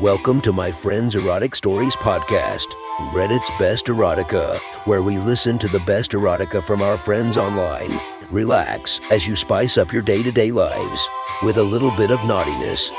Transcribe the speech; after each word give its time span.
Welcome 0.00 0.40
to 0.42 0.52
my 0.54 0.72
friend's 0.72 1.14
Erotic 1.14 1.54
Stories 1.54 1.94
podcast, 1.94 2.64
Reddit's 3.12 3.50
Best 3.58 3.84
Erotica, 3.84 4.58
where 4.86 5.02
we 5.02 5.18
listen 5.18 5.58
to 5.58 5.68
the 5.68 5.80
best 5.80 6.12
erotica 6.12 6.62
from 6.62 6.80
our 6.80 6.96
friends 6.96 7.36
online. 7.36 8.00
Relax 8.30 9.02
as 9.10 9.26
you 9.26 9.36
spice 9.36 9.76
up 9.76 9.92
your 9.92 10.00
day 10.00 10.22
to 10.22 10.32
day 10.32 10.52
lives 10.52 11.06
with 11.42 11.58
a 11.58 11.62
little 11.62 11.90
bit 11.90 12.10
of 12.10 12.24
naughtiness. 12.24 12.90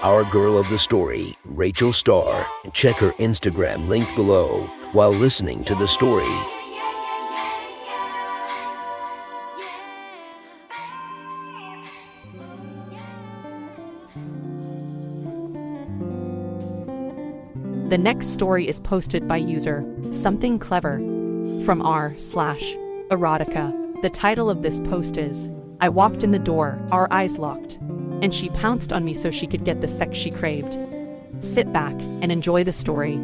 Our 0.00 0.24
girl 0.24 0.56
of 0.56 0.70
the 0.70 0.78
story, 0.78 1.36
Rachel 1.44 1.92
Starr. 1.92 2.46
Check 2.72 2.96
her 2.96 3.12
Instagram 3.18 3.86
linked 3.86 4.14
below 4.16 4.62
while 4.92 5.12
listening 5.12 5.64
to 5.64 5.74
the 5.74 5.86
story. 5.86 6.59
The 17.90 17.98
next 17.98 18.28
story 18.28 18.68
is 18.68 18.78
posted 18.78 19.26
by 19.26 19.38
user 19.38 19.84
Something 20.12 20.60
Clever 20.60 20.98
from 21.64 21.82
r 21.82 22.14
slash 22.18 22.76
erotica. 23.10 24.00
The 24.02 24.10
title 24.10 24.48
of 24.48 24.62
this 24.62 24.78
post 24.78 25.16
is 25.16 25.50
I 25.80 25.88
walked 25.88 26.22
in 26.22 26.30
the 26.30 26.38
door, 26.38 26.78
our 26.92 27.12
eyes 27.12 27.36
locked, 27.36 27.80
and 28.22 28.32
she 28.32 28.48
pounced 28.50 28.92
on 28.92 29.04
me 29.04 29.12
so 29.12 29.32
she 29.32 29.48
could 29.48 29.64
get 29.64 29.80
the 29.80 29.88
sex 29.88 30.16
she 30.16 30.30
craved. 30.30 30.78
Sit 31.40 31.72
back 31.72 32.00
and 32.22 32.30
enjoy 32.30 32.62
the 32.62 32.70
story. 32.70 33.16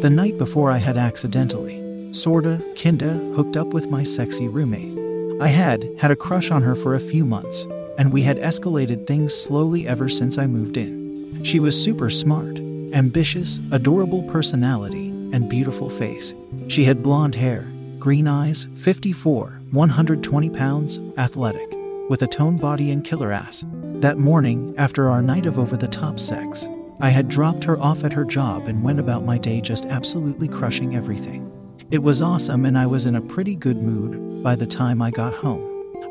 The 0.00 0.10
night 0.10 0.36
before 0.36 0.72
I 0.72 0.78
had 0.78 0.96
accidentally, 0.96 2.12
sorta, 2.12 2.60
kinda, 2.74 3.12
hooked 3.36 3.56
up 3.56 3.68
with 3.68 3.88
my 3.88 4.02
sexy 4.02 4.48
roommate. 4.48 4.98
I 5.40 5.46
had 5.46 5.88
had 6.00 6.10
a 6.10 6.16
crush 6.16 6.50
on 6.50 6.62
her 6.62 6.74
for 6.74 6.96
a 6.96 7.00
few 7.00 7.24
months, 7.24 7.68
and 7.98 8.12
we 8.12 8.22
had 8.22 8.38
escalated 8.38 9.06
things 9.06 9.32
slowly 9.32 9.86
ever 9.86 10.08
since 10.08 10.38
I 10.38 10.48
moved 10.48 10.76
in. 10.76 11.04
She 11.44 11.60
was 11.60 11.80
super 11.80 12.10
smart, 12.10 12.63
ambitious, 12.94 13.58
adorable 13.72 14.22
personality, 14.22 15.08
and 15.32 15.48
beautiful 15.48 15.90
face. 15.90 16.34
She 16.68 16.84
had 16.84 17.02
blonde 17.02 17.34
hair, 17.34 17.70
green 17.98 18.28
eyes, 18.28 18.68
54, 18.76 19.60
120 19.72 20.50
pounds, 20.50 21.00
athletic, 21.18 21.68
with 22.08 22.22
a 22.22 22.26
toned 22.26 22.60
body 22.60 22.92
and 22.92 23.04
killer 23.04 23.32
ass. 23.32 23.64
That 23.96 24.18
morning, 24.18 24.74
after 24.78 25.10
our 25.10 25.22
night 25.22 25.46
of 25.46 25.58
over 25.58 25.76
the 25.76 25.88
top 25.88 26.20
sex, 26.20 26.68
I 27.00 27.10
had 27.10 27.28
dropped 27.28 27.64
her 27.64 27.78
off 27.80 28.04
at 28.04 28.12
her 28.12 28.24
job 28.24 28.68
and 28.68 28.84
went 28.84 29.00
about 29.00 29.24
my 29.24 29.38
day 29.38 29.60
just 29.60 29.86
absolutely 29.86 30.46
crushing 30.46 30.94
everything. 30.94 31.50
It 31.90 32.02
was 32.02 32.22
awesome, 32.22 32.64
and 32.64 32.78
I 32.78 32.86
was 32.86 33.06
in 33.06 33.16
a 33.16 33.20
pretty 33.20 33.56
good 33.56 33.82
mood 33.82 34.42
by 34.42 34.54
the 34.54 34.66
time 34.66 35.02
I 35.02 35.10
got 35.10 35.34
home. 35.34 35.62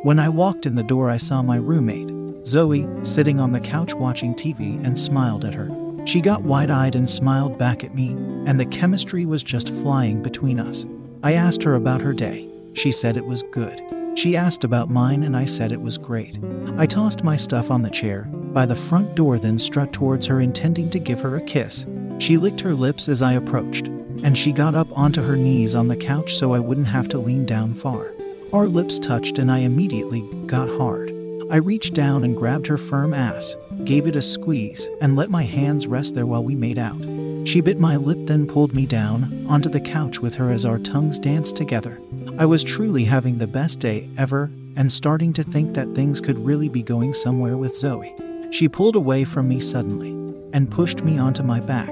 When 0.04 0.20
I 0.20 0.28
walked 0.28 0.66
in 0.66 0.76
the 0.76 0.84
door, 0.84 1.10
I 1.10 1.18
saw 1.18 1.42
my 1.42 1.56
roommate, 1.56 2.12
Zoe, 2.46 2.88
sitting 3.04 3.40
on 3.40 3.54
the 3.54 3.60
couch 3.62 3.94
watching 3.94 4.36
TV 4.36 4.84
and 4.86 5.00
smiled 5.00 5.46
at 5.46 5.54
her. 5.54 5.83
She 6.06 6.20
got 6.20 6.44
wide 6.44 6.70
eyed 6.70 6.96
and 6.96 7.10
smiled 7.10 7.58
back 7.58 7.84
at 7.84 7.96
me, 7.96 8.10
and 8.46 8.60
the 8.60 8.66
chemistry 8.66 9.26
was 9.26 9.42
just 9.42 9.70
flying 9.70 10.22
between 10.22 10.60
us. 10.60 10.86
I 11.24 11.34
asked 11.34 11.64
her 11.64 11.76
about 11.76 12.02
her 12.02 12.14
day. 12.14 12.48
She 12.74 12.92
said 12.92 13.16
it 13.16 13.26
was 13.26 13.44
good. 13.52 13.82
She 14.16 14.36
asked 14.36 14.64
about 14.64 14.90
mine, 14.90 15.24
and 15.24 15.36
I 15.36 15.46
said 15.46 15.72
it 15.72 15.82
was 15.82 15.98
great. 15.98 16.38
I 16.78 16.86
tossed 16.86 17.24
my 17.24 17.38
stuff 17.38 17.72
on 17.72 17.82
the 17.82 17.90
chair 17.90 18.24
by 18.54 18.66
the 18.66 18.76
front 18.76 19.16
door, 19.16 19.40
then 19.40 19.58
strut 19.58 19.94
towards 19.94 20.26
her, 20.26 20.42
intending 20.42 20.90
to 20.92 21.00
give 21.00 21.22
her 21.22 21.38
a 21.38 21.42
kiss. 21.42 21.86
She 22.20 22.38
licked 22.38 22.62
her 22.62 22.76
lips 22.76 23.08
as 23.08 23.22
I 23.22 23.34
approached, 23.34 23.88
and 24.24 24.38
she 24.38 24.52
got 24.52 24.76
up 24.76 24.88
onto 24.98 25.24
her 25.24 25.38
knees 25.38 25.74
on 25.74 25.88
the 25.88 25.96
couch 25.96 26.36
so 26.36 26.54
I 26.54 26.60
wouldn't 26.60 26.88
have 26.88 27.08
to 27.10 27.18
lean 27.18 27.46
down 27.46 27.74
far. 27.74 28.12
Our 28.52 28.68
lips 28.68 29.00
touched, 29.00 29.40
and 29.40 29.52
I 29.52 29.60
immediately 29.60 30.22
got 30.48 30.68
hard. 30.78 31.13
I 31.54 31.58
reached 31.58 31.94
down 31.94 32.24
and 32.24 32.36
grabbed 32.36 32.66
her 32.66 32.80
firm 32.80 33.14
ass, 33.14 33.56
gave 33.84 34.08
it 34.08 34.16
a 34.16 34.24
squeeze, 34.24 34.90
and 35.02 35.16
let 35.16 35.30
my 35.30 35.44
hands 35.44 35.86
rest 35.86 36.16
there 36.16 36.26
while 36.26 36.44
we 36.44 36.56
made 36.56 36.80
out. 36.80 37.00
She 37.48 37.62
bit 37.62 37.80
my 37.80 37.96
lip, 37.96 38.18
then 38.26 38.48
pulled 38.48 38.74
me 38.74 38.88
down 38.88 39.46
onto 39.48 39.70
the 39.70 39.80
couch 39.80 40.20
with 40.20 40.34
her 40.34 40.50
as 40.50 40.66
our 40.66 40.80
tongues 40.80 41.20
danced 41.20 41.56
together. 41.56 42.02
I 42.40 42.48
was 42.48 42.64
truly 42.64 43.04
having 43.04 43.38
the 43.38 43.46
best 43.46 43.80
day 43.80 44.10
ever 44.18 44.50
and 44.76 44.92
starting 44.92 45.32
to 45.34 45.44
think 45.44 45.76
that 45.76 45.94
things 45.94 46.20
could 46.20 46.44
really 46.44 46.70
be 46.70 46.82
going 46.82 47.14
somewhere 47.14 47.56
with 47.56 47.78
Zoe. 47.78 48.16
She 48.50 48.68
pulled 48.68 48.96
away 48.96 49.24
from 49.24 49.48
me 49.48 49.60
suddenly 49.60 50.10
and 50.54 50.72
pushed 50.72 51.04
me 51.04 51.20
onto 51.20 51.44
my 51.44 51.60
back. 51.60 51.92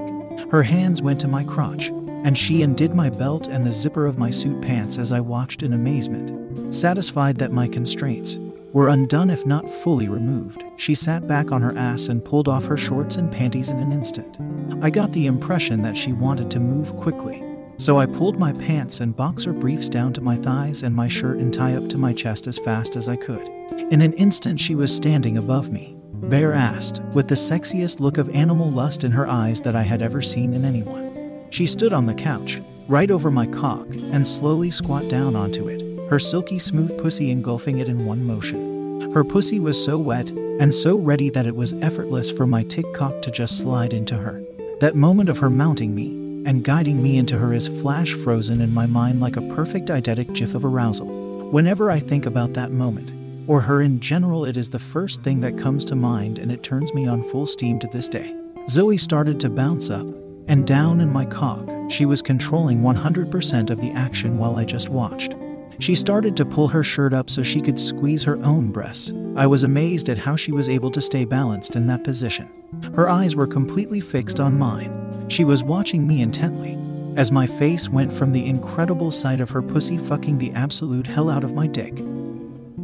Her 0.50 0.64
hands 0.64 1.02
went 1.02 1.20
to 1.20 1.28
my 1.28 1.44
crotch, 1.44 1.86
and 2.24 2.36
she 2.36 2.62
undid 2.62 2.96
my 2.96 3.10
belt 3.10 3.46
and 3.46 3.64
the 3.64 3.70
zipper 3.70 4.06
of 4.06 4.18
my 4.18 4.30
suit 4.30 4.60
pants 4.60 4.98
as 4.98 5.12
I 5.12 5.20
watched 5.20 5.62
in 5.62 5.72
amazement. 5.72 6.74
Satisfied 6.74 7.38
that 7.38 7.52
my 7.52 7.68
constraints 7.68 8.38
were 8.72 8.88
undone 8.88 9.30
if 9.30 9.44
not 9.44 9.70
fully 9.70 10.08
removed, 10.08 10.64
she 10.76 10.94
sat 10.94 11.28
back 11.28 11.52
on 11.52 11.60
her 11.60 11.76
ass 11.76 12.08
and 12.08 12.24
pulled 12.24 12.48
off 12.48 12.64
her 12.64 12.76
shorts 12.76 13.16
and 13.16 13.30
panties 13.30 13.70
in 13.70 13.78
an 13.78 13.92
instant. 13.92 14.38
I 14.82 14.90
got 14.90 15.12
the 15.12 15.26
impression 15.26 15.82
that 15.82 15.96
she 15.96 16.12
wanted 16.12 16.50
to 16.52 16.60
move 16.60 16.96
quickly, 16.96 17.44
so 17.76 17.98
I 17.98 18.06
pulled 18.06 18.38
my 18.38 18.52
pants 18.52 19.00
and 19.00 19.14
boxer 19.14 19.52
briefs 19.52 19.88
down 19.88 20.12
to 20.14 20.20
my 20.20 20.36
thighs 20.36 20.82
and 20.82 20.94
my 20.94 21.06
shirt 21.06 21.38
and 21.38 21.52
tie 21.52 21.74
up 21.74 21.88
to 21.90 21.98
my 21.98 22.12
chest 22.12 22.46
as 22.46 22.58
fast 22.58 22.96
as 22.96 23.08
I 23.08 23.16
could. 23.16 23.46
In 23.90 24.00
an 24.00 24.14
instant, 24.14 24.58
she 24.58 24.74
was 24.74 24.94
standing 24.94 25.36
above 25.36 25.70
me, 25.70 25.96
bare 26.14 26.52
assed, 26.52 27.02
with 27.14 27.28
the 27.28 27.34
sexiest 27.34 28.00
look 28.00 28.16
of 28.16 28.34
animal 28.34 28.70
lust 28.70 29.04
in 29.04 29.12
her 29.12 29.28
eyes 29.28 29.60
that 29.62 29.76
I 29.76 29.82
had 29.82 30.00
ever 30.00 30.22
seen 30.22 30.54
in 30.54 30.64
anyone. 30.64 31.46
She 31.50 31.66
stood 31.66 31.92
on 31.92 32.06
the 32.06 32.14
couch, 32.14 32.62
right 32.88 33.10
over 33.10 33.30
my 33.30 33.46
cock, 33.46 33.86
and 34.12 34.26
slowly 34.26 34.70
squat 34.70 35.08
down 35.08 35.36
onto 35.36 35.68
it 35.68 35.81
her 36.12 36.18
silky 36.18 36.58
smooth 36.58 36.98
pussy 36.98 37.30
engulfing 37.30 37.78
it 37.78 37.88
in 37.88 38.04
one 38.04 38.22
motion. 38.22 39.10
Her 39.12 39.24
pussy 39.24 39.58
was 39.58 39.82
so 39.82 39.96
wet 39.96 40.28
and 40.28 40.74
so 40.74 40.98
ready 40.98 41.30
that 41.30 41.46
it 41.46 41.56
was 41.56 41.72
effortless 41.80 42.30
for 42.30 42.46
my 42.46 42.64
tick 42.64 42.84
cock 42.92 43.22
to 43.22 43.30
just 43.30 43.56
slide 43.56 43.94
into 43.94 44.16
her. 44.16 44.42
That 44.80 44.94
moment 44.94 45.30
of 45.30 45.38
her 45.38 45.48
mounting 45.48 45.94
me 45.94 46.08
and 46.46 46.64
guiding 46.64 47.02
me 47.02 47.16
into 47.16 47.38
her 47.38 47.54
is 47.54 47.66
flash 47.66 48.12
frozen 48.12 48.60
in 48.60 48.74
my 48.74 48.84
mind 48.84 49.22
like 49.22 49.38
a 49.38 49.54
perfect 49.54 49.88
eidetic 49.88 50.34
gif 50.34 50.54
of 50.54 50.66
arousal. 50.66 51.06
Whenever 51.50 51.90
I 51.90 51.98
think 51.98 52.26
about 52.26 52.52
that 52.52 52.72
moment, 52.72 53.10
or 53.48 53.62
her 53.62 53.80
in 53.80 53.98
general, 53.98 54.44
it 54.44 54.58
is 54.58 54.68
the 54.68 54.78
first 54.78 55.22
thing 55.22 55.40
that 55.40 55.56
comes 55.56 55.82
to 55.86 55.96
mind 55.96 56.36
and 56.36 56.52
it 56.52 56.62
turns 56.62 56.92
me 56.92 57.08
on 57.08 57.26
full 57.30 57.46
steam 57.46 57.78
to 57.78 57.86
this 57.86 58.10
day. 58.10 58.36
Zoe 58.68 58.98
started 58.98 59.40
to 59.40 59.48
bounce 59.48 59.88
up 59.88 60.06
and 60.46 60.66
down 60.66 61.00
in 61.00 61.10
my 61.10 61.24
cock. 61.24 61.66
She 61.88 62.04
was 62.04 62.20
controlling 62.20 62.82
100% 62.82 63.70
of 63.70 63.80
the 63.80 63.92
action 63.92 64.36
while 64.36 64.56
I 64.56 64.66
just 64.66 64.90
watched. 64.90 65.36
She 65.82 65.96
started 65.96 66.36
to 66.36 66.44
pull 66.44 66.68
her 66.68 66.84
shirt 66.84 67.12
up 67.12 67.28
so 67.28 67.42
she 67.42 67.60
could 67.60 67.80
squeeze 67.80 68.22
her 68.22 68.36
own 68.44 68.70
breasts. 68.70 69.12
I 69.34 69.48
was 69.48 69.64
amazed 69.64 70.08
at 70.08 70.16
how 70.16 70.36
she 70.36 70.52
was 70.52 70.68
able 70.68 70.92
to 70.92 71.00
stay 71.00 71.24
balanced 71.24 71.74
in 71.74 71.88
that 71.88 72.04
position. 72.04 72.48
Her 72.94 73.08
eyes 73.08 73.34
were 73.34 73.48
completely 73.48 73.98
fixed 73.98 74.38
on 74.38 74.56
mine. 74.56 75.26
She 75.28 75.42
was 75.42 75.64
watching 75.64 76.06
me 76.06 76.22
intently 76.22 76.78
as 77.16 77.32
my 77.32 77.48
face 77.48 77.88
went 77.88 78.12
from 78.12 78.30
the 78.30 78.46
incredible 78.46 79.10
sight 79.10 79.40
of 79.40 79.50
her 79.50 79.60
pussy 79.60 79.98
fucking 79.98 80.38
the 80.38 80.52
absolute 80.52 81.08
hell 81.08 81.28
out 81.28 81.42
of 81.42 81.52
my 81.52 81.66
dick 81.66 81.96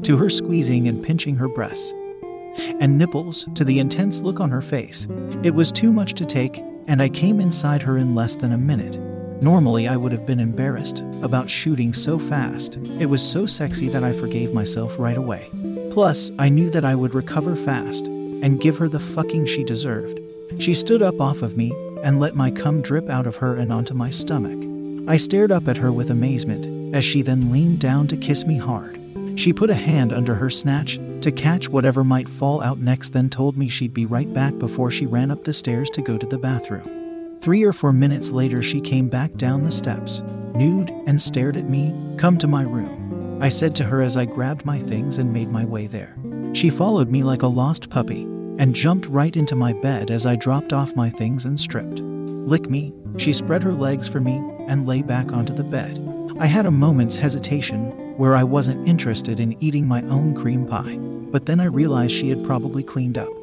to 0.02 0.16
her 0.16 0.28
squeezing 0.28 0.88
and 0.88 1.00
pinching 1.00 1.36
her 1.36 1.48
breasts 1.48 1.92
and 2.80 2.98
nipples 2.98 3.46
to 3.54 3.64
the 3.64 3.78
intense 3.78 4.22
look 4.22 4.40
on 4.40 4.50
her 4.50 4.60
face. 4.60 5.06
It 5.44 5.54
was 5.54 5.70
too 5.70 5.92
much 5.92 6.14
to 6.14 6.26
take, 6.26 6.64
and 6.88 7.00
I 7.00 7.10
came 7.10 7.38
inside 7.38 7.82
her 7.82 7.96
in 7.96 8.16
less 8.16 8.34
than 8.34 8.50
a 8.50 8.58
minute. 8.58 8.98
Normally, 9.40 9.86
I 9.86 9.96
would 9.96 10.10
have 10.10 10.26
been 10.26 10.40
embarrassed 10.40 11.04
about 11.22 11.48
shooting 11.48 11.92
so 11.92 12.18
fast. 12.18 12.76
It 12.98 13.06
was 13.06 13.22
so 13.22 13.46
sexy 13.46 13.88
that 13.88 14.02
I 14.02 14.12
forgave 14.12 14.52
myself 14.52 14.98
right 14.98 15.16
away. 15.16 15.48
Plus, 15.92 16.32
I 16.38 16.48
knew 16.48 16.70
that 16.70 16.84
I 16.84 16.96
would 16.96 17.14
recover 17.14 17.54
fast 17.54 18.06
and 18.06 18.60
give 18.60 18.78
her 18.78 18.88
the 18.88 18.98
fucking 18.98 19.46
she 19.46 19.62
deserved. 19.62 20.20
She 20.58 20.74
stood 20.74 21.02
up 21.02 21.20
off 21.20 21.42
of 21.42 21.56
me 21.56 21.72
and 22.02 22.18
let 22.18 22.34
my 22.34 22.50
cum 22.50 22.82
drip 22.82 23.08
out 23.08 23.26
of 23.26 23.36
her 23.36 23.54
and 23.54 23.72
onto 23.72 23.94
my 23.94 24.10
stomach. 24.10 24.58
I 25.08 25.16
stared 25.16 25.52
up 25.52 25.68
at 25.68 25.76
her 25.76 25.92
with 25.92 26.10
amazement 26.10 26.94
as 26.94 27.04
she 27.04 27.22
then 27.22 27.52
leaned 27.52 27.78
down 27.78 28.08
to 28.08 28.16
kiss 28.16 28.44
me 28.44 28.58
hard. 28.58 29.00
She 29.36 29.52
put 29.52 29.70
a 29.70 29.74
hand 29.74 30.12
under 30.12 30.34
her 30.34 30.50
snatch 30.50 30.98
to 31.20 31.30
catch 31.30 31.68
whatever 31.68 32.02
might 32.02 32.28
fall 32.28 32.60
out 32.60 32.78
next, 32.78 33.12
then 33.12 33.30
told 33.30 33.56
me 33.56 33.68
she'd 33.68 33.94
be 33.94 34.06
right 34.06 34.32
back 34.32 34.58
before 34.58 34.90
she 34.90 35.06
ran 35.06 35.30
up 35.30 35.44
the 35.44 35.52
stairs 35.52 35.90
to 35.90 36.02
go 36.02 36.18
to 36.18 36.26
the 36.26 36.38
bathroom. 36.38 36.97
Three 37.48 37.64
or 37.64 37.72
four 37.72 37.94
minutes 37.94 38.30
later, 38.30 38.62
she 38.62 38.78
came 38.78 39.08
back 39.08 39.32
down 39.36 39.64
the 39.64 39.72
steps, 39.72 40.20
nude, 40.54 40.90
and 41.06 41.18
stared 41.18 41.56
at 41.56 41.66
me. 41.66 41.94
Come 42.18 42.36
to 42.36 42.46
my 42.46 42.60
room. 42.60 43.38
I 43.40 43.48
said 43.48 43.74
to 43.76 43.84
her 43.84 44.02
as 44.02 44.18
I 44.18 44.26
grabbed 44.26 44.66
my 44.66 44.78
things 44.80 45.16
and 45.16 45.32
made 45.32 45.48
my 45.48 45.64
way 45.64 45.86
there. 45.86 46.14
She 46.52 46.68
followed 46.68 47.10
me 47.10 47.22
like 47.22 47.40
a 47.40 47.46
lost 47.46 47.88
puppy 47.88 48.24
and 48.58 48.74
jumped 48.74 49.06
right 49.06 49.34
into 49.34 49.56
my 49.56 49.72
bed 49.72 50.10
as 50.10 50.26
I 50.26 50.36
dropped 50.36 50.74
off 50.74 50.94
my 50.94 51.08
things 51.08 51.46
and 51.46 51.58
stripped. 51.58 52.00
Lick 52.00 52.68
me, 52.68 52.92
she 53.16 53.32
spread 53.32 53.62
her 53.62 53.72
legs 53.72 54.06
for 54.06 54.20
me 54.20 54.36
and 54.66 54.86
lay 54.86 55.00
back 55.00 55.32
onto 55.32 55.54
the 55.54 55.64
bed. 55.64 55.98
I 56.38 56.44
had 56.44 56.66
a 56.66 56.70
moment's 56.70 57.16
hesitation 57.16 58.18
where 58.18 58.36
I 58.36 58.44
wasn't 58.44 58.86
interested 58.86 59.40
in 59.40 59.56
eating 59.64 59.88
my 59.88 60.02
own 60.02 60.34
cream 60.34 60.66
pie, 60.66 60.98
but 60.98 61.46
then 61.46 61.60
I 61.60 61.64
realized 61.64 62.12
she 62.12 62.28
had 62.28 62.44
probably 62.44 62.82
cleaned 62.82 63.16
up. 63.16 63.37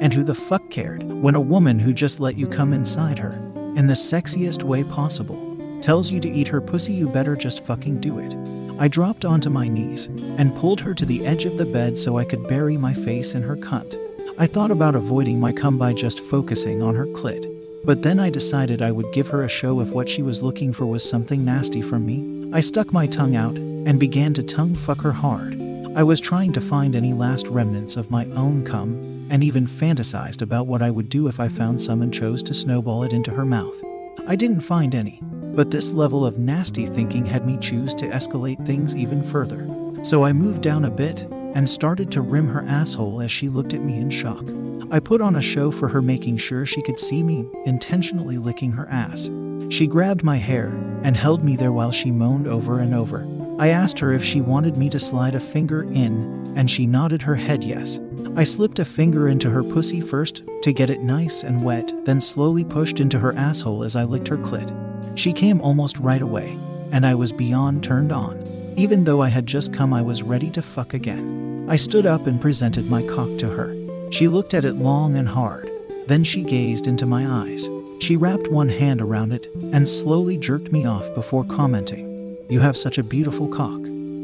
And 0.00 0.12
who 0.12 0.22
the 0.22 0.34
fuck 0.34 0.70
cared 0.70 1.02
when 1.02 1.34
a 1.34 1.40
woman 1.40 1.78
who 1.78 1.92
just 1.92 2.20
let 2.20 2.36
you 2.36 2.46
come 2.46 2.72
inside 2.72 3.18
her, 3.18 3.32
in 3.76 3.86
the 3.86 3.94
sexiest 3.94 4.62
way 4.62 4.84
possible, 4.84 5.56
tells 5.80 6.10
you 6.10 6.20
to 6.20 6.30
eat 6.30 6.48
her 6.48 6.60
pussy, 6.60 6.92
you 6.92 7.08
better 7.08 7.36
just 7.36 7.64
fucking 7.64 8.00
do 8.00 8.18
it. 8.18 8.34
I 8.80 8.88
dropped 8.88 9.24
onto 9.24 9.50
my 9.50 9.68
knees 9.68 10.06
and 10.38 10.54
pulled 10.56 10.80
her 10.80 10.94
to 10.94 11.04
the 11.04 11.26
edge 11.26 11.44
of 11.44 11.58
the 11.58 11.66
bed 11.66 11.98
so 11.98 12.18
I 12.18 12.24
could 12.24 12.48
bury 12.48 12.76
my 12.76 12.94
face 12.94 13.34
in 13.34 13.42
her 13.42 13.56
cunt. 13.56 13.96
I 14.38 14.46
thought 14.46 14.70
about 14.70 14.94
avoiding 14.94 15.38
my 15.38 15.52
cum 15.52 15.76
by 15.76 15.92
just 15.92 16.20
focusing 16.20 16.82
on 16.82 16.94
her 16.94 17.06
clit, 17.06 17.46
but 17.84 18.02
then 18.02 18.18
I 18.18 18.30
decided 18.30 18.80
I 18.80 18.90
would 18.90 19.12
give 19.12 19.28
her 19.28 19.42
a 19.42 19.48
show 19.48 19.80
if 19.80 19.90
what 19.90 20.08
she 20.08 20.22
was 20.22 20.42
looking 20.42 20.72
for 20.72 20.86
was 20.86 21.08
something 21.08 21.44
nasty 21.44 21.82
from 21.82 22.06
me. 22.06 22.50
I 22.52 22.60
stuck 22.60 22.92
my 22.92 23.06
tongue 23.06 23.36
out 23.36 23.56
and 23.56 24.00
began 24.00 24.32
to 24.34 24.42
tongue 24.42 24.74
fuck 24.74 25.02
her 25.02 25.12
hard. 25.12 25.60
I 25.94 26.02
was 26.02 26.20
trying 26.20 26.52
to 26.54 26.60
find 26.60 26.96
any 26.96 27.12
last 27.12 27.48
remnants 27.48 27.96
of 27.96 28.10
my 28.10 28.24
own 28.26 28.64
cum 28.64 29.19
and 29.30 29.42
even 29.42 29.66
fantasized 29.66 30.42
about 30.42 30.66
what 30.66 30.82
I 30.82 30.90
would 30.90 31.08
do 31.08 31.28
if 31.28 31.40
I 31.40 31.48
found 31.48 31.80
some 31.80 32.02
and 32.02 32.12
chose 32.12 32.42
to 32.42 32.54
snowball 32.54 33.04
it 33.04 33.12
into 33.12 33.30
her 33.30 33.46
mouth. 33.46 33.80
I 34.26 34.36
didn't 34.36 34.60
find 34.60 34.94
any, 34.94 35.20
but 35.22 35.70
this 35.70 35.92
level 35.92 36.26
of 36.26 36.38
nasty 36.38 36.86
thinking 36.86 37.24
had 37.24 37.46
me 37.46 37.56
choose 37.56 37.94
to 37.94 38.08
escalate 38.08 38.64
things 38.66 38.94
even 38.94 39.22
further. 39.22 39.66
So 40.02 40.24
I 40.24 40.32
moved 40.32 40.62
down 40.62 40.84
a 40.84 40.90
bit 40.90 41.22
and 41.54 41.68
started 41.68 42.10
to 42.12 42.20
rim 42.20 42.48
her 42.48 42.64
asshole 42.64 43.20
as 43.20 43.30
she 43.30 43.48
looked 43.48 43.72
at 43.72 43.82
me 43.82 43.96
in 43.96 44.10
shock. 44.10 44.44
I 44.90 44.98
put 44.98 45.20
on 45.20 45.36
a 45.36 45.42
show 45.42 45.70
for 45.70 45.88
her, 45.88 46.02
making 46.02 46.38
sure 46.38 46.66
she 46.66 46.82
could 46.82 46.98
see 46.98 47.22
me 47.22 47.48
intentionally 47.64 48.38
licking 48.38 48.72
her 48.72 48.88
ass. 48.88 49.30
She 49.68 49.86
grabbed 49.86 50.24
my 50.24 50.36
hair 50.36 50.72
and 51.02 51.16
held 51.16 51.44
me 51.44 51.56
there 51.56 51.72
while 51.72 51.92
she 51.92 52.10
moaned 52.10 52.46
over 52.46 52.80
and 52.80 52.94
over. 52.94 53.26
I 53.58 53.68
asked 53.68 53.98
her 53.98 54.12
if 54.12 54.24
she 54.24 54.40
wanted 54.40 54.76
me 54.76 54.88
to 54.90 54.98
slide 54.98 55.34
a 55.34 55.40
finger 55.40 55.82
in, 55.82 56.52
and 56.56 56.70
she 56.70 56.86
nodded 56.86 57.22
her 57.22 57.34
head 57.34 57.62
yes. 57.62 58.00
I 58.36 58.44
slipped 58.44 58.78
a 58.78 58.84
finger 58.84 59.28
into 59.28 59.50
her 59.50 59.62
pussy 59.62 60.00
first 60.00 60.42
to 60.62 60.72
get 60.72 60.90
it 60.90 61.00
nice 61.00 61.42
and 61.42 61.62
wet, 61.62 61.92
then 62.04 62.20
slowly 62.20 62.64
pushed 62.64 63.00
into 63.00 63.18
her 63.18 63.34
asshole 63.34 63.82
as 63.84 63.96
I 63.96 64.04
licked 64.04 64.28
her 64.28 64.38
clit. 64.38 64.72
She 65.18 65.32
came 65.32 65.60
almost 65.60 65.98
right 65.98 66.22
away, 66.22 66.56
and 66.92 67.04
I 67.04 67.14
was 67.14 67.32
beyond 67.32 67.82
turned 67.82 68.12
on. 68.12 68.42
Even 68.76 69.04
though 69.04 69.20
I 69.20 69.28
had 69.28 69.46
just 69.46 69.72
come, 69.72 69.92
I 69.92 70.02
was 70.02 70.22
ready 70.22 70.50
to 70.50 70.62
fuck 70.62 70.94
again. 70.94 71.66
I 71.68 71.76
stood 71.76 72.06
up 72.06 72.26
and 72.26 72.40
presented 72.40 72.88
my 72.88 73.02
cock 73.02 73.36
to 73.38 73.48
her. 73.50 73.76
She 74.10 74.26
looked 74.26 74.54
at 74.54 74.64
it 74.64 74.76
long 74.76 75.16
and 75.16 75.28
hard. 75.28 75.70
Then 76.06 76.24
she 76.24 76.42
gazed 76.42 76.86
into 76.86 77.06
my 77.06 77.26
eyes. 77.26 77.68
She 78.00 78.16
wrapped 78.16 78.48
one 78.48 78.70
hand 78.70 79.02
around 79.02 79.32
it 79.32 79.46
and 79.72 79.86
slowly 79.86 80.38
jerked 80.38 80.72
me 80.72 80.86
off 80.86 81.14
before 81.14 81.44
commenting, 81.44 82.36
You 82.48 82.60
have 82.60 82.76
such 82.76 82.96
a 82.96 83.02
beautiful 83.02 83.46
cock. 83.46 83.80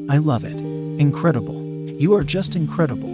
I 0.09 0.17
love 0.17 0.45
it. 0.45 0.59
Incredible. 0.99 1.63
You 1.87 2.15
are 2.15 2.25
just 2.25 2.57
incredible, 2.57 3.11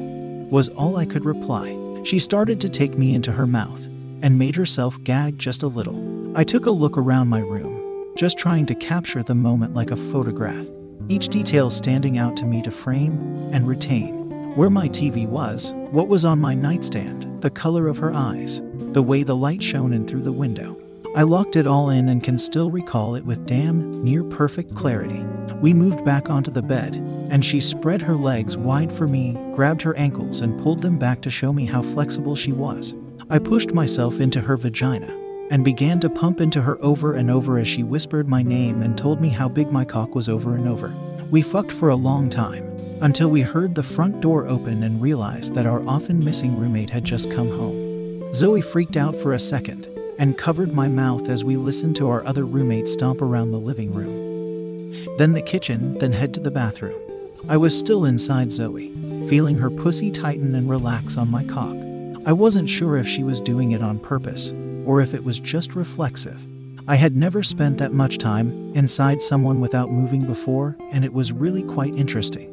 was 0.50 0.68
all 0.70 0.96
I 0.96 1.04
could 1.04 1.24
reply. 1.24 1.76
She 2.04 2.20
started 2.20 2.60
to 2.60 2.68
take 2.68 2.96
me 2.96 3.12
into 3.14 3.32
her 3.32 3.46
mouth 3.46 3.84
and 4.22 4.38
made 4.38 4.54
herself 4.54 5.02
gag 5.02 5.36
just 5.36 5.64
a 5.64 5.68
little. 5.68 6.32
I 6.38 6.44
took 6.44 6.66
a 6.66 6.70
look 6.70 6.96
around 6.96 7.28
my 7.28 7.40
room, 7.40 8.14
just 8.16 8.38
trying 8.38 8.66
to 8.66 8.74
capture 8.76 9.24
the 9.24 9.34
moment 9.34 9.74
like 9.74 9.90
a 9.90 9.96
photograph, 9.96 10.66
each 11.08 11.28
detail 11.28 11.70
standing 11.70 12.18
out 12.18 12.36
to 12.36 12.46
me 12.46 12.62
to 12.62 12.70
frame 12.70 13.18
and 13.52 13.66
retain. 13.66 14.21
Where 14.54 14.68
my 14.68 14.86
TV 14.90 15.26
was, 15.26 15.72
what 15.92 16.08
was 16.08 16.26
on 16.26 16.38
my 16.38 16.52
nightstand, 16.52 17.40
the 17.40 17.48
color 17.48 17.88
of 17.88 17.96
her 17.96 18.12
eyes, 18.12 18.60
the 18.74 19.02
way 19.02 19.22
the 19.22 19.34
light 19.34 19.62
shone 19.62 19.94
in 19.94 20.06
through 20.06 20.24
the 20.24 20.30
window. 20.30 20.78
I 21.16 21.22
locked 21.22 21.56
it 21.56 21.66
all 21.66 21.88
in 21.88 22.10
and 22.10 22.22
can 22.22 22.36
still 22.36 22.70
recall 22.70 23.14
it 23.14 23.24
with 23.24 23.46
damn 23.46 24.04
near 24.04 24.22
perfect 24.22 24.74
clarity. 24.74 25.24
We 25.62 25.72
moved 25.72 26.04
back 26.04 26.28
onto 26.28 26.50
the 26.50 26.60
bed, 26.60 26.96
and 27.30 27.42
she 27.42 27.60
spread 27.60 28.02
her 28.02 28.14
legs 28.14 28.54
wide 28.54 28.92
for 28.92 29.08
me, 29.08 29.38
grabbed 29.54 29.80
her 29.82 29.96
ankles, 29.96 30.42
and 30.42 30.62
pulled 30.62 30.82
them 30.82 30.98
back 30.98 31.22
to 31.22 31.30
show 31.30 31.54
me 31.54 31.64
how 31.64 31.80
flexible 31.80 32.36
she 32.36 32.52
was. 32.52 32.94
I 33.30 33.38
pushed 33.38 33.72
myself 33.72 34.20
into 34.20 34.42
her 34.42 34.58
vagina 34.58 35.18
and 35.50 35.64
began 35.64 35.98
to 36.00 36.10
pump 36.10 36.42
into 36.42 36.60
her 36.60 36.76
over 36.82 37.14
and 37.14 37.30
over 37.30 37.56
as 37.58 37.68
she 37.68 37.84
whispered 37.84 38.28
my 38.28 38.42
name 38.42 38.82
and 38.82 38.98
told 38.98 39.18
me 39.18 39.30
how 39.30 39.48
big 39.48 39.72
my 39.72 39.86
cock 39.86 40.14
was 40.14 40.28
over 40.28 40.54
and 40.54 40.68
over. 40.68 40.92
We 41.32 41.40
fucked 41.40 41.72
for 41.72 41.88
a 41.88 41.96
long 41.96 42.28
time 42.28 42.76
until 43.00 43.30
we 43.30 43.40
heard 43.40 43.74
the 43.74 43.82
front 43.82 44.20
door 44.20 44.46
open 44.46 44.82
and 44.82 45.00
realized 45.00 45.54
that 45.54 45.64
our 45.64 45.82
often 45.88 46.22
missing 46.22 46.58
roommate 46.58 46.90
had 46.90 47.04
just 47.04 47.30
come 47.30 47.48
home. 47.48 48.34
Zoe 48.34 48.60
freaked 48.60 48.98
out 48.98 49.16
for 49.16 49.32
a 49.32 49.38
second 49.38 49.88
and 50.18 50.36
covered 50.36 50.74
my 50.74 50.88
mouth 50.88 51.30
as 51.30 51.42
we 51.42 51.56
listened 51.56 51.96
to 51.96 52.10
our 52.10 52.22
other 52.26 52.44
roommate 52.44 52.86
stomp 52.86 53.22
around 53.22 53.50
the 53.50 53.58
living 53.58 53.94
room. 53.94 55.16
Then 55.16 55.32
the 55.32 55.40
kitchen, 55.40 55.96
then 56.00 56.12
head 56.12 56.34
to 56.34 56.40
the 56.40 56.50
bathroom. 56.50 57.00
I 57.48 57.56
was 57.56 57.76
still 57.76 58.04
inside 58.04 58.52
Zoe, 58.52 58.92
feeling 59.26 59.56
her 59.56 59.70
pussy 59.70 60.10
tighten 60.10 60.54
and 60.54 60.68
relax 60.68 61.16
on 61.16 61.30
my 61.30 61.44
cock. 61.44 61.74
I 62.26 62.34
wasn't 62.34 62.68
sure 62.68 62.98
if 62.98 63.08
she 63.08 63.24
was 63.24 63.40
doing 63.40 63.70
it 63.70 63.80
on 63.80 63.98
purpose 63.98 64.52
or 64.84 65.00
if 65.00 65.14
it 65.14 65.24
was 65.24 65.40
just 65.40 65.76
reflexive. 65.76 66.46
I 66.88 66.96
had 66.96 67.16
never 67.16 67.44
spent 67.44 67.78
that 67.78 67.92
much 67.92 68.18
time 68.18 68.72
inside 68.74 69.22
someone 69.22 69.60
without 69.60 69.92
moving 69.92 70.24
before, 70.24 70.76
and 70.90 71.04
it 71.04 71.12
was 71.12 71.32
really 71.32 71.62
quite 71.62 71.94
interesting. 71.94 72.48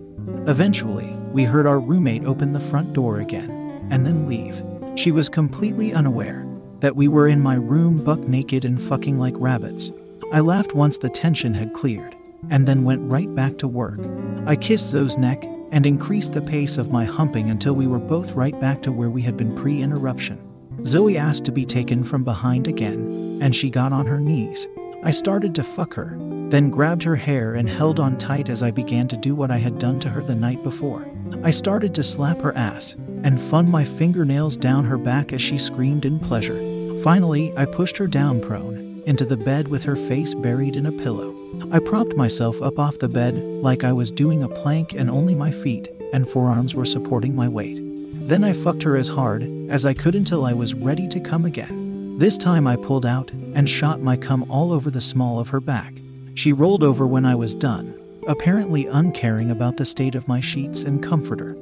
Eventually, 0.48 1.12
we 1.32 1.44
heard 1.44 1.66
our 1.66 1.80
roommate 1.80 2.26
open 2.26 2.54
the 2.54 2.60
front 2.60 2.94
door 2.94 3.20
again 3.20 3.88
and 3.90 4.06
then 4.06 4.28
leave. 4.28 4.62
She 4.96 5.12
was 5.12 5.30
completely 5.30 5.94
unaware 5.94 6.46
that 6.80 6.96
we 6.96 7.08
were 7.08 7.28
in 7.28 7.42
my 7.42 7.56
room 7.56 8.04
buck 8.04 8.20
naked 8.20 8.66
and 8.66 8.82
fucking 8.82 9.18
like 9.18 9.34
rabbits. 9.38 9.92
I 10.32 10.42
laughed 10.42 10.76
once 10.76 11.00
the 11.00 11.10
tension 11.10 11.56
had 11.56 11.74
cleared, 11.74 12.16
and 12.52 12.68
then 12.68 12.84
went 12.84 13.12
right 13.12 13.34
back 13.34 13.58
to 13.60 13.68
work. 13.68 14.00
I 14.46 14.56
kissed 14.56 14.90
Zoe's 14.90 15.18
neck 15.18 15.44
and 15.72 15.86
increased 15.86 16.34
the 16.34 16.42
pace 16.42 16.78
of 16.78 16.92
my 16.92 17.04
humping 17.04 17.50
until 17.50 17.74
we 17.74 17.88
were 17.88 18.00
both 18.00 18.34
right 18.34 18.60
back 18.62 18.84
to 18.84 18.92
where 18.92 19.10
we 19.10 19.24
had 19.24 19.38
been 19.38 19.56
pre 19.56 19.82
interruption. 19.82 20.40
Zoe 20.86 21.18
asked 21.18 21.46
to 21.46 21.52
be 21.52 21.66
taken 21.66 22.04
from 22.04 22.24
behind 22.24 22.68
again, 22.68 23.40
and 23.42 23.56
she 23.56 23.70
got 23.70 23.94
on 23.94 24.06
her 24.06 24.20
knees. 24.20 24.68
I 25.04 25.12
started 25.12 25.56
to 25.56 25.64
fuck 25.64 25.94
her, 25.94 26.18
then 26.50 26.70
grabbed 26.70 27.04
her 27.04 27.16
hair 27.16 27.54
and 27.54 27.70
held 27.70 28.00
on 28.00 28.18
tight 28.18 28.50
as 28.50 28.64
I 28.64 28.72
began 28.72 29.08
to 29.10 29.18
do 29.18 29.36
what 29.36 29.52
I 29.52 29.58
had 29.58 29.80
done 29.80 30.00
to 30.02 30.10
her 30.10 30.22
the 30.22 30.36
night 30.36 30.64
before. 30.64 31.06
I 31.44 31.52
started 31.52 31.94
to 31.96 32.04
slap 32.04 32.42
her 32.42 32.56
ass 32.56 32.96
and 33.24 33.42
fun 33.42 33.70
my 33.70 33.86
fingernails 33.86 34.58
down 34.58 34.86
her 34.86 34.98
back 34.98 35.32
as 35.32 35.42
she 35.42 35.58
screamed 35.58 36.06
in 36.06 36.20
pleasure. 36.20 36.60
Finally, 37.02 37.56
I 37.56 37.66
pushed 37.66 37.98
her 37.98 38.08
down 38.08 38.42
prone 38.42 39.02
into 39.06 39.26
the 39.26 39.38
bed 39.38 39.68
with 39.68 39.84
her 39.84 39.96
face 39.96 40.34
buried 40.34 40.76
in 40.76 40.86
a 40.86 40.92
pillow. 40.92 41.36
I 41.72 41.80
propped 41.80 42.16
myself 42.16 42.62
up 42.62 42.78
off 42.78 43.00
the 43.00 43.10
bed 43.10 43.36
like 43.36 43.84
I 43.84 43.92
was 43.92 44.12
doing 44.12 44.44
a 44.44 44.50
plank, 44.50 44.94
and 44.94 45.10
only 45.10 45.36
my 45.36 45.52
feet 45.52 45.90
and 46.14 46.28
forearms 46.28 46.76
were 46.76 46.86
supporting 46.86 47.36
my 47.36 47.48
weight. 47.48 47.89
Then 48.30 48.44
I 48.44 48.54
fucked 48.54 48.84
her 48.84 48.96
as 48.96 49.08
hard 49.08 49.42
as 49.72 49.88
I 49.88 49.96
could 49.96 50.14
until 50.14 50.46
I 50.46 50.54
was 50.54 50.76
ready 50.76 51.08
to 51.08 51.20
come 51.20 51.46
again. 51.46 52.20
This 52.20 52.38
time 52.38 52.68
I 52.68 52.76
pulled 52.76 53.04
out 53.04 53.32
and 53.32 53.68
shot 53.68 54.04
my 54.04 54.16
cum 54.16 54.46
all 54.52 54.72
over 54.72 54.92
the 54.92 55.02
small 55.02 55.40
of 55.40 55.50
her 55.50 55.60
back. 55.60 55.96
She 56.36 56.54
rolled 56.54 56.84
over 56.84 57.08
when 57.08 57.26
I 57.26 57.34
was 57.34 57.56
done, 57.56 58.00
apparently 58.28 58.86
uncaring 58.86 59.50
about 59.50 59.78
the 59.78 59.86
state 59.86 60.14
of 60.14 60.28
my 60.28 60.42
sheets 60.42 60.84
and 60.84 61.02
comforter, 61.02 61.58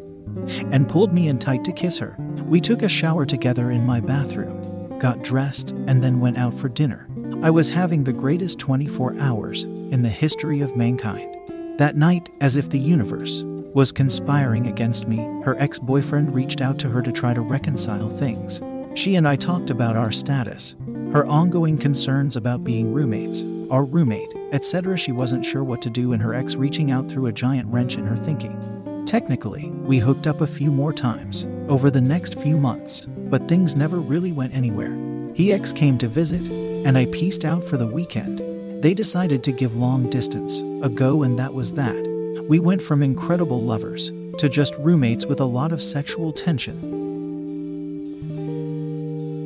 and 0.69 0.89
pulled 0.89 1.13
me 1.13 1.29
in 1.29 1.39
tight 1.39 1.63
to 1.63 1.71
kiss 1.71 1.97
her. 1.99 2.17
We 2.45 2.59
took 2.59 2.81
a 2.81 2.89
shower 2.89 3.25
together 3.25 3.71
in 3.71 3.85
my 3.85 4.01
bathroom, 4.01 4.99
got 4.99 5.23
dressed, 5.23 5.69
and 5.69 6.03
then 6.03 6.19
went 6.19 6.37
out 6.37 6.53
for 6.53 6.67
dinner. 6.67 7.07
I 7.43 7.49
was 7.49 7.69
having 7.69 8.03
the 8.03 8.11
greatest 8.11 8.59
24 8.59 9.15
hours 9.19 9.63
in 9.63 10.01
the 10.01 10.09
history 10.09 10.59
of 10.59 10.75
mankind. 10.75 11.33
That 11.79 11.95
night, 11.95 12.27
as 12.41 12.57
if 12.57 12.69
the 12.69 12.79
universe 12.79 13.45
was 13.77 13.91
conspiring 13.91 14.65
against 14.65 15.07
me, 15.07 15.17
her 15.43 15.55
ex 15.59 15.77
boyfriend 15.77 16.33
reached 16.33 16.61
out 16.61 16.79
to 16.79 16.89
her 16.89 16.99
to 16.99 17.11
try 17.11 17.31
to 17.31 17.41
reconcile 17.41 18.09
things. 18.09 18.59
She 18.95 19.13
and 19.17 19.27
I 19.27 19.35
talked 19.35 19.69
about 19.69 19.95
our 19.95 20.11
status, 20.11 20.75
her 21.13 21.27
ongoing 21.27 21.77
concerns 21.77 22.35
about 22.35 22.63
being 22.63 22.91
roommates, 22.91 23.43
our 23.69 23.83
roommate, 23.83 24.33
etc. 24.51 24.97
She 24.97 25.11
wasn't 25.11 25.45
sure 25.45 25.63
what 25.63 25.83
to 25.83 25.91
do, 25.91 26.13
and 26.13 26.23
her 26.23 26.33
ex 26.33 26.55
reaching 26.55 26.89
out 26.89 27.07
threw 27.07 27.27
a 27.27 27.31
giant 27.31 27.71
wrench 27.71 27.99
in 27.99 28.07
her 28.07 28.17
thinking. 28.17 29.03
Technically, 29.05 29.69
we 29.69 29.99
hooked 29.99 30.25
up 30.25 30.41
a 30.41 30.47
few 30.47 30.71
more 30.71 30.91
times 30.91 31.45
over 31.69 31.91
the 31.91 32.01
next 32.01 32.39
few 32.39 32.57
months, 32.57 33.05
but 33.05 33.47
things 33.47 33.75
never 33.75 33.99
really 33.99 34.31
went 34.31 34.55
anywhere. 34.55 34.97
He 35.35 35.53
ex 35.53 35.71
came 35.71 35.99
to 35.99 36.07
visit, 36.07 36.47
and 36.47 36.97
I 36.97 37.05
pieced 37.05 37.45
out 37.45 37.63
for 37.63 37.77
the 37.77 37.85
weekend. 37.85 38.41
They 38.81 38.95
decided 38.95 39.43
to 39.43 39.51
give 39.51 39.77
long 39.77 40.09
distance 40.09 40.61
a 40.83 40.89
go, 40.89 41.21
and 41.21 41.37
that 41.37 41.53
was 41.53 41.73
that. 41.73 42.06
We 42.47 42.59
went 42.59 42.81
from 42.81 43.03
incredible 43.03 43.61
lovers 43.61 44.11
to 44.37 44.47
just 44.47 44.73
roommates 44.75 45.25
with 45.25 45.41
a 45.41 45.45
lot 45.45 45.73
of 45.73 45.83
sexual 45.83 46.31
tension. 46.31 47.03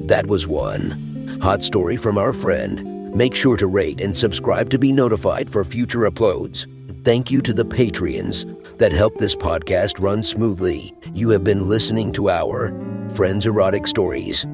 That 0.05 0.27
was 0.27 0.47
one. 0.47 1.39
Hot 1.41 1.63
story 1.63 1.97
from 1.97 2.17
our 2.19 2.31
friend. 2.33 3.15
Make 3.15 3.33
sure 3.33 3.57
to 3.57 3.65
rate 3.65 4.01
and 4.01 4.15
subscribe 4.15 4.69
to 4.69 4.77
be 4.77 4.91
notified 4.91 5.49
for 5.49 5.63
future 5.63 6.01
uploads. 6.01 6.67
Thank 7.03 7.31
you 7.31 7.41
to 7.41 7.53
the 7.53 7.65
Patreons 7.65 8.45
that 8.77 8.91
help 8.91 9.17
this 9.17 9.35
podcast 9.35 9.99
run 9.99 10.21
smoothly. 10.21 10.93
You 11.13 11.29
have 11.29 11.43
been 11.43 11.67
listening 11.67 12.11
to 12.13 12.29
our 12.29 12.71
Friends 13.09 13.47
Erotic 13.47 13.87
Stories. 13.87 14.45